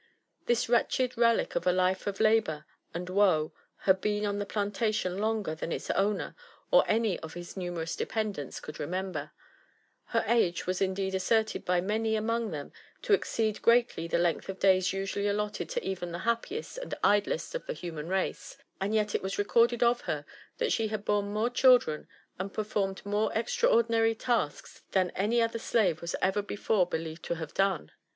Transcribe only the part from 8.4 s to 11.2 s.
could remember— ^her age was indeed